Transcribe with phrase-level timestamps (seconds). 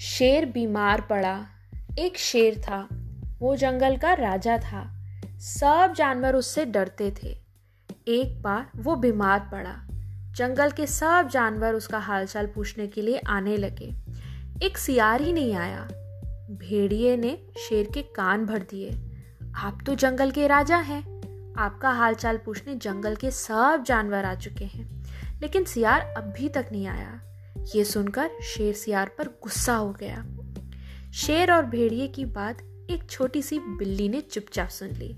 [0.00, 1.46] शेर बीमार पड़ा।
[1.98, 2.88] एक शेर था।
[3.38, 5.06] वो जंगल का राजा था।
[5.38, 7.28] सब जानवर उससे डरते थे।
[8.08, 9.76] एक बार वो बीमार पड़ा।
[10.32, 13.94] जंगल के सब जानवर उसका हालचाल पूछने के लिए आने लगे।
[14.66, 15.88] एक सियार ही नहीं आया।
[16.50, 18.90] भेड़िए ने शेर के कान भर दिए।
[19.54, 21.02] आप तो जंगल के राजा हैं।
[21.58, 25.04] आपका हालचाल पूछने जंगल के सब जानवर आ चुके हैं।
[25.40, 27.22] लेकिन सियार अभी तक नहीं आया।
[27.76, 30.26] ये सुनकर शेर सियार पर गुस्सा हो गया।
[31.12, 32.58] शेर और भेड़िए की बात
[32.90, 35.16] एक छोटी सी बिल्ली ने चुपचाप सुन ली।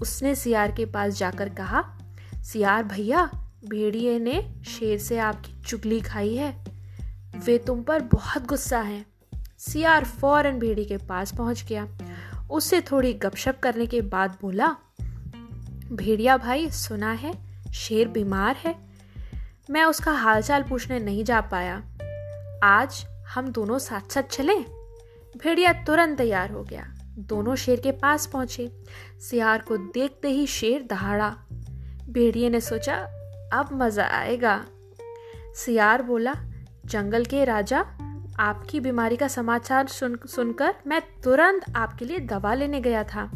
[0.00, 1.98] उसने सियार के पास जाकर कहा,
[2.34, 3.30] सियार भैया,
[3.68, 6.64] भेड़िए ने शेर से आपकी चुगली खाई है।
[7.44, 9.06] वे तुम पर बहुत गुस्सा हैं।
[9.58, 11.88] सियार फ़ौरन भेड़ी के पास पहुँच गया।
[12.50, 14.76] उससे थोड़ी गपशप करने के बाद बोला,
[15.92, 18.89] भेड़िया भाई, सुना है, शेर बीमार है।
[19.70, 21.82] मैं उसका हालचाल पूछने नहीं जा पाया।
[22.62, 24.54] आज हम दोनों साथ साथ चले।
[25.38, 28.72] भेड़िया तुरंत तैयार हो गया। दोनों शेर के पास पहुँचे।
[29.30, 31.36] सियार को देखते ही शेर दहाड़ा।
[32.08, 32.96] भेड़िए ने सोचा,
[33.52, 34.64] अब मज़ा आएगा।
[35.54, 36.34] सियार बोला,
[36.86, 37.80] जंगल के राजा,
[38.38, 43.30] आपकी बीमारी का समाचार सुन, सुनकर मैं तुरंत आपके लिए दवा लेने गया था।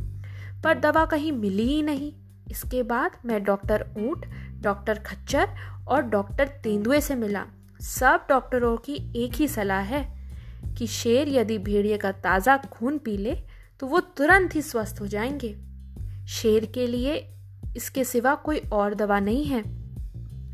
[0.65, 2.13] पर दवा कहीं मिली ही नहीं।
[2.51, 4.27] इसके बाद मैं डॉक्टर ऊँट
[4.65, 5.49] डॉक्टर खच्चर
[5.89, 7.45] और डॉक्टर तेंदुए से मिला।
[7.81, 10.03] सब डॉक्टरों की एक ही सलाह है
[10.79, 13.35] कि शेर यदि भेड़िए का ताज़ा खून पी ले
[13.81, 15.55] तो वो तुरंत ही स्वस्थ हो जाएँगे।
[16.29, 17.17] शेर के लिए
[17.77, 19.63] इसके सिवा कोई और दवा नहीं है।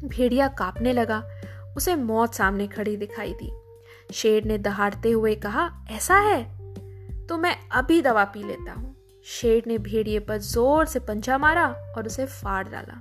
[0.04, 1.22] भेड़िया कांपने लगा,
[1.76, 3.50] उसे मौत सामने खड़ी दिखाई दी।
[4.14, 6.42] शेर ने दहाड़ते हुए कहा, ऐसा है?
[7.26, 8.94] तो मैं अभी दवा पी लेता हूँ।
[9.24, 11.66] शेर ने भेड़िए पर ज़ोर से पंचा मारा
[11.96, 13.00] और उसे फाड़ डाला।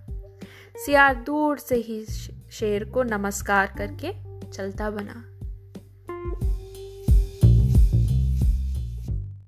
[0.86, 2.06] सियार दूर से ही
[2.52, 4.14] शेर को नमस्कार करके
[4.52, 5.39] चलता बना।